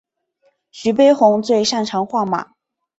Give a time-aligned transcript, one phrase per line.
[0.71, 2.55] 徐悲鸿最擅长画马。